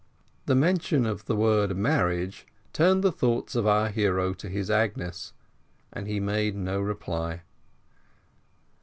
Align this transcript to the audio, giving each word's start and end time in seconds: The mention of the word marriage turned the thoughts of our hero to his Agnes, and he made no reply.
The 0.47 0.55
mention 0.55 1.05
of 1.05 1.25
the 1.25 1.35
word 1.35 1.77
marriage 1.77 2.47
turned 2.73 3.03
the 3.03 3.11
thoughts 3.11 3.53
of 3.55 3.67
our 3.67 3.89
hero 3.89 4.33
to 4.33 4.49
his 4.49 4.71
Agnes, 4.71 5.33
and 5.93 6.07
he 6.07 6.19
made 6.19 6.55
no 6.55 6.79
reply. 6.81 7.43